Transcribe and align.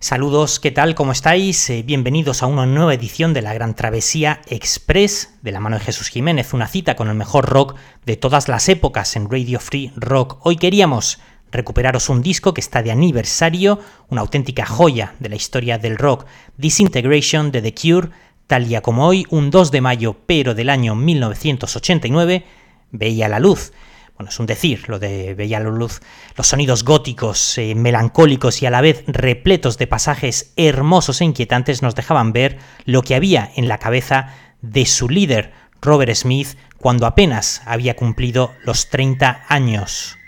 Saludos, 0.00 0.60
¿qué 0.60 0.70
tal? 0.70 0.94
¿Cómo 0.94 1.10
estáis? 1.10 1.68
Eh, 1.70 1.82
bienvenidos 1.82 2.44
a 2.44 2.46
una 2.46 2.66
nueva 2.66 2.94
edición 2.94 3.34
de 3.34 3.42
la 3.42 3.52
Gran 3.52 3.74
Travesía 3.74 4.42
Express 4.46 5.34
de 5.42 5.50
la 5.50 5.58
mano 5.58 5.76
de 5.76 5.84
Jesús 5.84 6.06
Jiménez, 6.06 6.54
una 6.54 6.68
cita 6.68 6.94
con 6.94 7.08
el 7.08 7.16
mejor 7.16 7.46
rock 7.46 7.74
de 8.06 8.16
todas 8.16 8.46
las 8.46 8.68
épocas 8.68 9.16
en 9.16 9.28
Radio 9.28 9.58
Free 9.58 9.90
Rock. 9.96 10.38
Hoy 10.46 10.54
queríamos 10.54 11.18
recuperaros 11.50 12.08
un 12.10 12.22
disco 12.22 12.54
que 12.54 12.60
está 12.60 12.80
de 12.80 12.92
aniversario, 12.92 13.80
una 14.08 14.20
auténtica 14.20 14.64
joya 14.66 15.16
de 15.18 15.30
la 15.30 15.36
historia 15.36 15.78
del 15.78 15.98
rock, 15.98 16.26
Disintegration 16.56 17.50
de 17.50 17.60
The 17.60 17.74
Cure, 17.74 18.10
tal 18.46 18.68
día 18.68 18.82
como 18.82 19.04
hoy, 19.04 19.26
un 19.30 19.50
2 19.50 19.72
de 19.72 19.80
mayo 19.80 20.16
pero 20.26 20.54
del 20.54 20.70
año 20.70 20.94
1989, 20.94 22.44
veía 22.92 23.28
la 23.28 23.40
luz. 23.40 23.72
Bueno, 24.18 24.30
es 24.30 24.40
un 24.40 24.46
decir 24.46 24.88
lo 24.88 24.98
de 24.98 25.34
Bella 25.34 25.60
Luz, 25.60 26.00
los 26.36 26.48
sonidos 26.48 26.82
góticos, 26.82 27.56
eh, 27.56 27.76
melancólicos 27.76 28.60
y 28.62 28.66
a 28.66 28.70
la 28.70 28.80
vez 28.80 29.04
repletos 29.06 29.78
de 29.78 29.86
pasajes 29.86 30.52
hermosos 30.56 31.20
e 31.20 31.24
inquietantes 31.24 31.82
nos 31.82 31.94
dejaban 31.94 32.32
ver 32.32 32.58
lo 32.84 33.02
que 33.02 33.14
había 33.14 33.48
en 33.54 33.68
la 33.68 33.78
cabeza 33.78 34.34
de 34.60 34.86
su 34.86 35.08
líder, 35.08 35.52
Robert 35.80 36.12
Smith, 36.16 36.58
cuando 36.78 37.06
apenas 37.06 37.62
había 37.64 37.94
cumplido 37.94 38.50
los 38.64 38.88
30 38.88 39.44
años. 39.46 40.18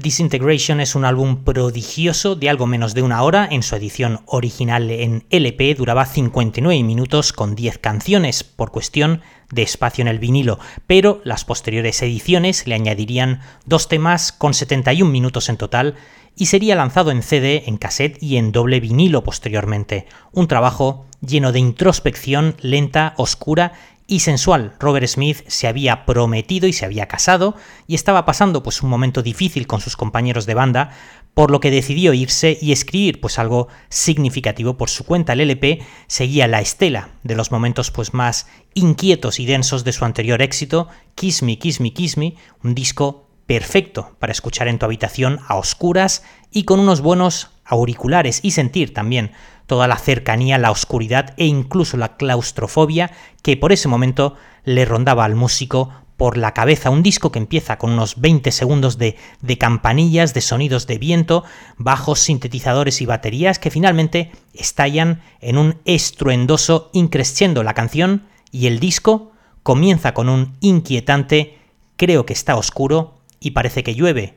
Disintegration 0.00 0.80
es 0.80 0.94
un 0.94 1.04
álbum 1.04 1.44
prodigioso 1.44 2.34
de 2.34 2.48
algo 2.48 2.66
menos 2.66 2.94
de 2.94 3.02
una 3.02 3.22
hora. 3.22 3.46
En 3.50 3.62
su 3.62 3.76
edición 3.76 4.20
original 4.24 4.90
en 4.90 5.26
LP 5.28 5.74
duraba 5.74 6.06
59 6.06 6.82
minutos 6.84 7.34
con 7.34 7.54
10 7.54 7.76
canciones 7.76 8.42
por 8.42 8.70
cuestión 8.70 9.20
de 9.52 9.60
espacio 9.60 10.00
en 10.00 10.08
el 10.08 10.18
vinilo, 10.18 10.58
pero 10.86 11.20
las 11.24 11.44
posteriores 11.44 12.00
ediciones 12.00 12.66
le 12.66 12.76
añadirían 12.76 13.40
dos 13.66 13.88
temas 13.88 14.32
con 14.32 14.54
71 14.54 15.10
minutos 15.10 15.50
en 15.50 15.58
total 15.58 15.96
y 16.34 16.46
sería 16.46 16.76
lanzado 16.76 17.10
en 17.10 17.22
CD, 17.22 17.64
en 17.66 17.76
cassette 17.76 18.16
y 18.22 18.38
en 18.38 18.52
doble 18.52 18.80
vinilo 18.80 19.22
posteriormente. 19.22 20.06
Un 20.32 20.48
trabajo 20.48 21.04
lleno 21.20 21.52
de 21.52 21.58
introspección 21.58 22.56
lenta, 22.62 23.12
oscura 23.18 23.74
y 24.10 24.20
sensual. 24.20 24.74
Robert 24.80 25.06
Smith 25.06 25.44
se 25.46 25.68
había 25.68 26.04
prometido 26.04 26.66
y 26.66 26.72
se 26.72 26.84
había 26.84 27.06
casado 27.06 27.54
y 27.86 27.94
estaba 27.94 28.24
pasando 28.24 28.64
pues 28.64 28.82
un 28.82 28.90
momento 28.90 29.22
difícil 29.22 29.68
con 29.68 29.80
sus 29.80 29.96
compañeros 29.96 30.46
de 30.46 30.54
banda, 30.54 30.90
por 31.32 31.52
lo 31.52 31.60
que 31.60 31.70
decidió 31.70 32.12
irse 32.12 32.58
y 32.60 32.72
escribir 32.72 33.20
pues 33.20 33.38
algo 33.38 33.68
significativo 33.88 34.76
por 34.76 34.90
su 34.90 35.04
cuenta. 35.04 35.34
El 35.34 35.42
LP 35.42 35.82
seguía 36.08 36.48
la 36.48 36.60
estela 36.60 37.10
de 37.22 37.36
los 37.36 37.52
momentos 37.52 37.92
pues 37.92 38.12
más 38.12 38.48
inquietos 38.74 39.38
y 39.38 39.46
densos 39.46 39.84
de 39.84 39.92
su 39.92 40.04
anterior 40.04 40.42
éxito, 40.42 40.88
Kiss 41.14 41.44
Me, 41.44 41.60
Kiss 41.60 41.78
Me, 41.78 41.92
Kiss 41.92 42.16
Me, 42.16 42.34
un 42.64 42.74
disco 42.74 43.28
perfecto 43.46 44.16
para 44.18 44.32
escuchar 44.32 44.66
en 44.66 44.80
tu 44.80 44.86
habitación 44.86 45.38
a 45.46 45.54
oscuras 45.54 46.24
y 46.50 46.64
con 46.64 46.80
unos 46.80 47.00
buenos 47.00 47.50
auriculares 47.64 48.40
y 48.42 48.50
sentir 48.50 48.92
también 48.92 49.30
toda 49.70 49.86
la 49.86 49.98
cercanía, 49.98 50.58
la 50.58 50.72
oscuridad 50.72 51.32
e 51.36 51.46
incluso 51.46 51.96
la 51.96 52.16
claustrofobia 52.16 53.12
que 53.40 53.56
por 53.56 53.70
ese 53.70 53.86
momento 53.86 54.34
le 54.64 54.84
rondaba 54.84 55.24
al 55.24 55.36
músico 55.36 55.90
por 56.16 56.36
la 56.36 56.54
cabeza. 56.54 56.90
Un 56.90 57.04
disco 57.04 57.30
que 57.30 57.38
empieza 57.38 57.78
con 57.78 57.92
unos 57.92 58.20
20 58.20 58.50
segundos 58.50 58.98
de, 58.98 59.16
de, 59.42 59.58
campanillas, 59.58 60.34
de 60.34 60.40
sonidos 60.40 60.88
de 60.88 60.98
viento, 60.98 61.44
bajos, 61.76 62.18
sintetizadores 62.18 63.00
y 63.00 63.06
baterías 63.06 63.60
que 63.60 63.70
finalmente 63.70 64.32
estallan 64.54 65.22
en 65.40 65.56
un 65.56 65.76
estruendoso 65.84 66.90
increscendo 66.92 67.62
la 67.62 67.74
canción 67.74 68.26
y 68.50 68.66
el 68.66 68.80
disco 68.80 69.30
comienza 69.62 70.14
con 70.14 70.28
un 70.28 70.56
inquietante 70.58 71.60
creo 71.96 72.26
que 72.26 72.32
está 72.32 72.56
oscuro 72.56 73.20
y 73.38 73.52
parece 73.52 73.84
que 73.84 73.94
llueve. 73.94 74.34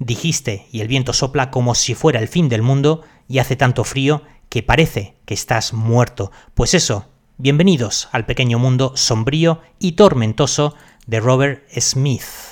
Dijiste 0.00 0.66
y 0.72 0.80
el 0.80 0.88
viento 0.88 1.12
sopla 1.12 1.52
como 1.52 1.76
si 1.76 1.94
fuera 1.94 2.18
el 2.18 2.26
fin 2.26 2.48
del 2.48 2.62
mundo 2.62 3.02
y 3.28 3.38
hace 3.38 3.54
tanto 3.54 3.84
frío 3.84 4.22
que 4.52 4.62
parece 4.62 5.16
que 5.24 5.32
estás 5.32 5.72
muerto. 5.72 6.30
Pues 6.52 6.74
eso, 6.74 7.06
bienvenidos 7.38 8.10
al 8.12 8.26
pequeño 8.26 8.58
mundo 8.58 8.92
sombrío 8.96 9.62
y 9.78 9.92
tormentoso 9.92 10.74
de 11.06 11.20
Robert 11.20 11.64
Smith. 11.80 12.51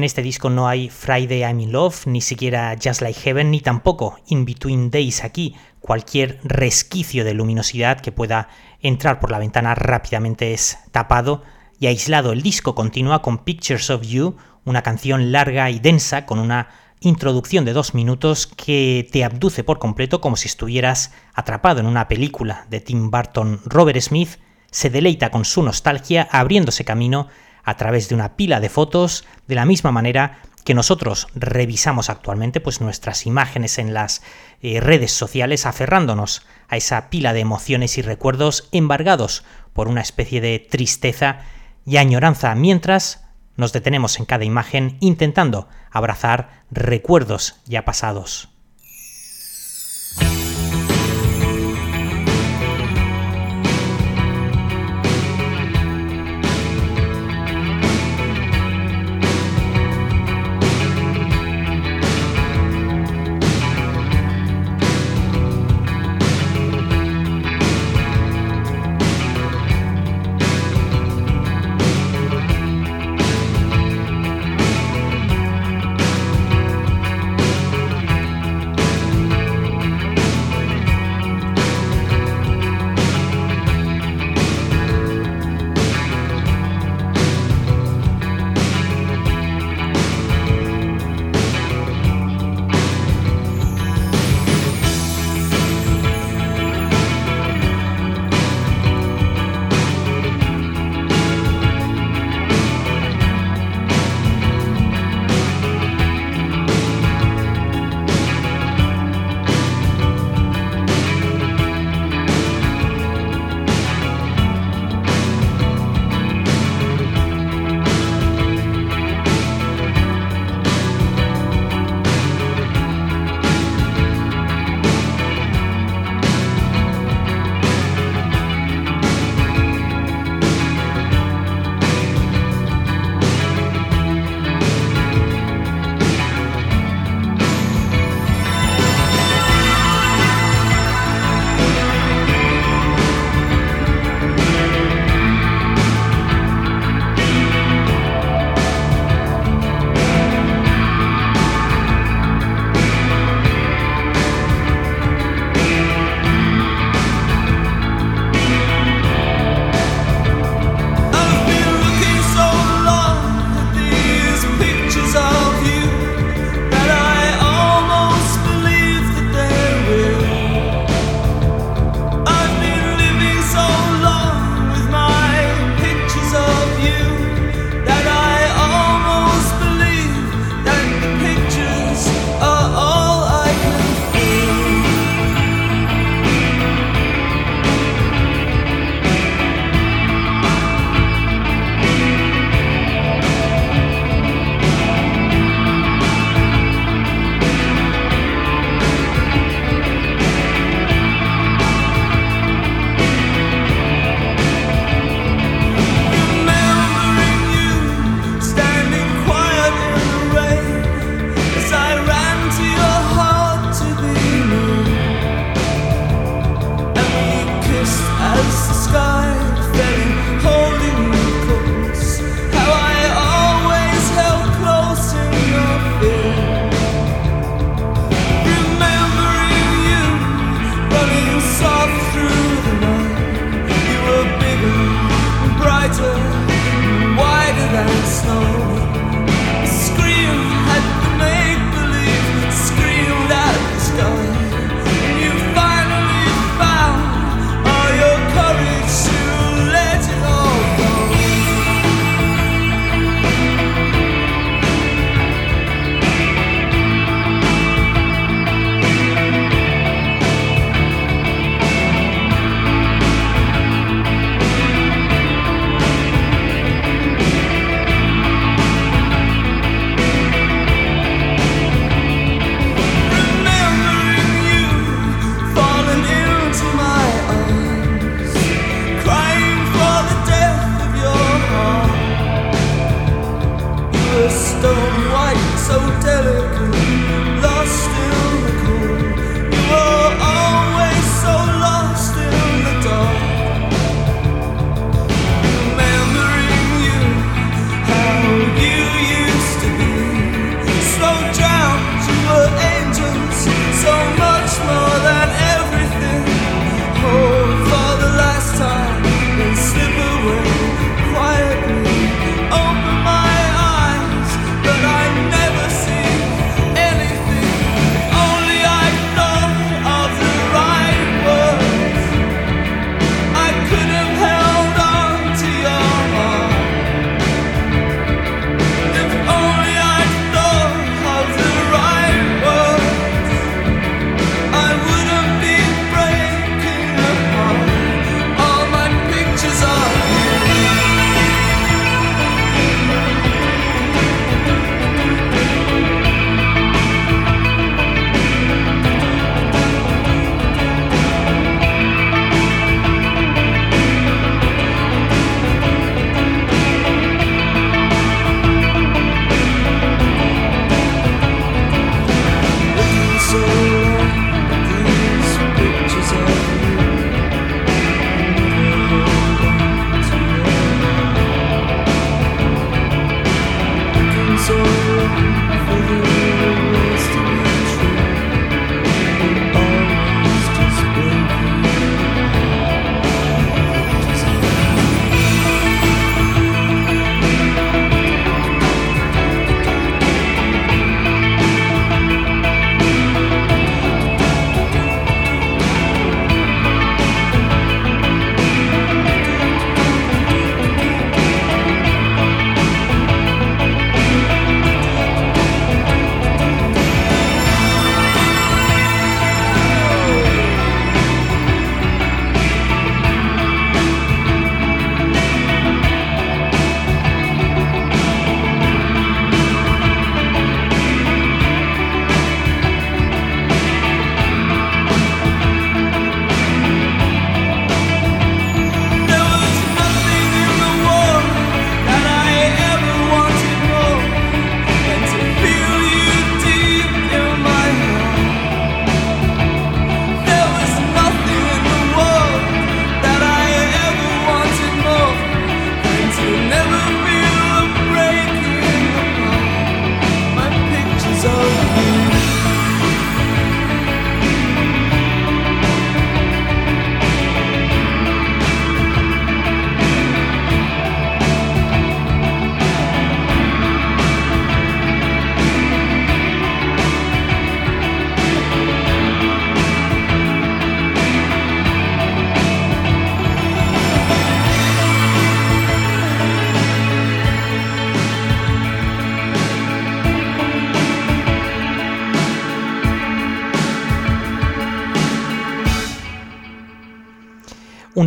En 0.00 0.04
este 0.04 0.22
disco 0.22 0.48
no 0.48 0.66
hay 0.66 0.88
Friday 0.88 1.40
I'm 1.40 1.60
in 1.60 1.72
Love, 1.72 2.06
ni 2.06 2.22
siquiera 2.22 2.74
Just 2.82 3.02
Like 3.02 3.20
Heaven, 3.20 3.50
ni 3.50 3.60
tampoco 3.60 4.16
In 4.28 4.46
Between 4.46 4.90
Days 4.90 5.22
aquí. 5.22 5.54
Cualquier 5.78 6.40
resquicio 6.42 7.22
de 7.22 7.34
luminosidad 7.34 8.00
que 8.00 8.10
pueda 8.10 8.48
entrar 8.80 9.20
por 9.20 9.30
la 9.30 9.38
ventana 9.38 9.74
rápidamente 9.74 10.54
es 10.54 10.78
tapado 10.90 11.42
y 11.78 11.86
aislado. 11.86 12.32
El 12.32 12.40
disco 12.40 12.74
continúa 12.74 13.20
con 13.20 13.44
Pictures 13.44 13.90
of 13.90 14.00
You, 14.00 14.38
una 14.64 14.80
canción 14.80 15.32
larga 15.32 15.68
y 15.68 15.80
densa 15.80 16.24
con 16.24 16.38
una 16.38 16.68
introducción 17.00 17.66
de 17.66 17.74
dos 17.74 17.92
minutos 17.92 18.46
que 18.46 19.06
te 19.12 19.22
abduce 19.22 19.64
por 19.64 19.78
completo 19.78 20.22
como 20.22 20.36
si 20.36 20.48
estuvieras 20.48 21.12
atrapado 21.34 21.80
en 21.80 21.86
una 21.86 22.08
película 22.08 22.66
de 22.70 22.80
Tim 22.80 23.10
Burton. 23.10 23.60
Robert 23.66 24.00
Smith 24.00 24.38
se 24.70 24.88
deleita 24.88 25.30
con 25.30 25.44
su 25.44 25.62
nostalgia 25.62 26.26
abriéndose 26.32 26.86
camino 26.86 27.28
a 27.64 27.76
través 27.76 28.08
de 28.08 28.14
una 28.14 28.36
pila 28.36 28.60
de 28.60 28.68
fotos, 28.68 29.24
de 29.46 29.54
la 29.54 29.64
misma 29.64 29.92
manera 29.92 30.38
que 30.64 30.74
nosotros 30.74 31.26
revisamos 31.34 32.10
actualmente 32.10 32.60
pues 32.60 32.80
nuestras 32.80 33.26
imágenes 33.26 33.78
en 33.78 33.94
las 33.94 34.22
eh, 34.60 34.80
redes 34.80 35.12
sociales 35.12 35.66
aferrándonos 35.66 36.46
a 36.68 36.76
esa 36.76 37.08
pila 37.10 37.32
de 37.32 37.40
emociones 37.40 37.98
y 37.98 38.02
recuerdos 38.02 38.68
embargados 38.72 39.44
por 39.72 39.88
una 39.88 40.02
especie 40.02 40.40
de 40.40 40.58
tristeza 40.58 41.40
y 41.86 41.96
añoranza 41.96 42.54
mientras 42.54 43.24
nos 43.56 43.72
detenemos 43.72 44.18
en 44.18 44.26
cada 44.26 44.44
imagen 44.44 44.96
intentando 45.00 45.68
abrazar 45.90 46.64
recuerdos 46.70 47.56
ya 47.66 47.84
pasados. 47.84 48.48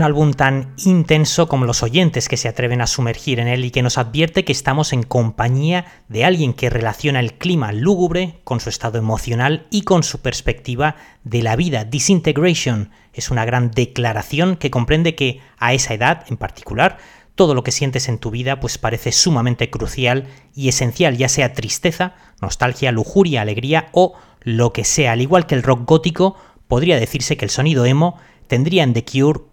Álbum 0.04 0.34
tan 0.34 0.74
intenso 0.78 1.48
como 1.48 1.66
los 1.66 1.84
oyentes 1.84 2.30
que 2.30 2.38
se 2.38 2.48
atreven 2.48 2.82
a 2.82 2.88
sumergir 2.88 3.40
en 3.40 3.48
él 3.48 3.66
y 3.66 3.72
que 3.72 3.82
nos 3.82 3.98
advierte 3.98 4.46
que 4.46 4.52
estamos 4.52 4.94
en 4.94 5.04
compañía 5.04 5.86
de 6.10 6.26
alguien 6.26 6.54
que 6.54 6.70
relaciona 6.70 7.20
el 7.20 7.34
clima 7.34 7.72
lúgubre 7.72 8.40
con 8.44 8.60
su 8.60 8.70
estado 8.70 8.98
emocional 8.98 9.68
y 9.70 9.82
con 9.82 10.04
su 10.04 10.22
perspectiva 10.22 10.96
de 11.24 11.44
la 11.44 11.56
vida. 11.56 11.86
Disintegration 11.86 12.92
es 13.14 13.32
una 13.32 13.46
gran 13.46 13.72
declaración 13.72 14.56
que 14.58 14.72
comprende 14.72 15.16
que 15.16 15.42
a 15.58 15.74
esa 15.74 15.94
edad 15.94 16.26
en 16.28 16.38
particular 16.38 16.98
todo 17.36 17.56
lo 17.56 17.64
que 17.64 17.72
sientes 17.72 18.10
en 18.10 18.20
tu 18.20 18.32
vida 18.32 18.60
pues 18.60 18.78
parece 18.78 19.12
sumamente 19.12 19.70
crucial 19.70 20.28
y 20.54 20.70
esencial, 20.70 21.18
ya 21.18 21.30
sea 21.30 21.54
tristeza, 21.54 22.16
nostalgia, 22.42 22.92
lujuria, 22.92 23.42
alegría 23.42 23.88
o 23.92 24.14
lo 24.42 24.74
que 24.74 24.84
sea. 24.84 25.14
Al 25.14 25.22
igual 25.22 25.48
que 25.48 25.56
el 25.56 25.64
rock 25.64 25.88
gótico, 25.88 26.36
podría 26.68 27.00
decirse 27.00 27.38
que 27.38 27.46
el 27.46 27.52
sonido 27.52 27.86
emo 27.86 28.18
tendría 28.48 28.84
en 28.84 28.94
The 28.94 29.04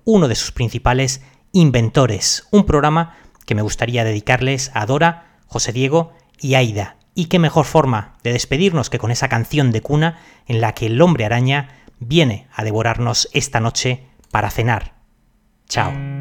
uno 0.05 0.29
de 0.29 0.35
sus 0.35 0.53
principales 0.53 1.23
inventores, 1.53 2.47
un 2.51 2.65
programa 2.65 3.17
que 3.47 3.55
me 3.55 3.63
gustaría 3.63 4.05
dedicarles 4.05 4.71
a 4.75 4.87
Dora, 4.87 5.39
José 5.47 5.73
Diego 5.73 6.13
y 6.39 6.55
Aida. 6.55 6.97
Y 7.15 7.27
qué 7.27 7.39
mejor 7.39 7.65
forma 7.65 8.17
de 8.23 8.33
despedirnos 8.33 8.89
que 8.89 8.99
con 8.99 9.11
esa 9.11 9.29
canción 9.29 9.73
de 9.73 9.83
cuna 9.83 10.19
en 10.47 10.61
la 10.61 10.75
que 10.75 10.87
el 10.87 11.03
hombre 11.03 11.25
araña 11.25 11.69
viene 11.99 12.47
a 12.55 12.65
devorarnos 12.65 13.29
esta 13.33 13.61
noche 13.61 14.07
para 14.31 14.51
cenar. 14.51 14.95
Chao. 15.69 16.20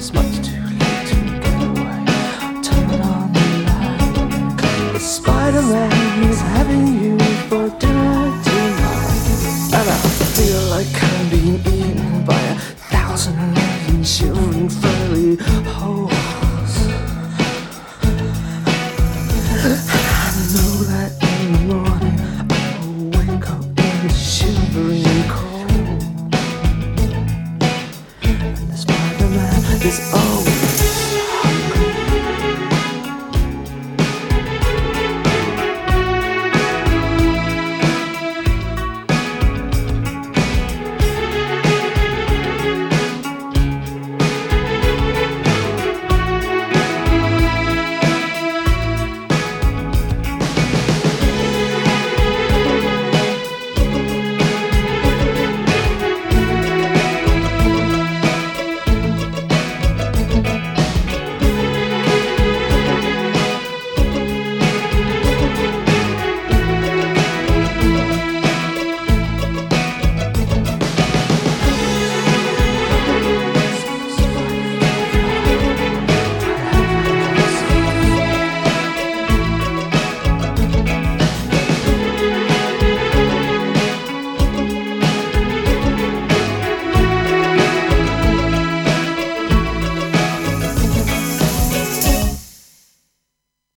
smart. 0.00 0.27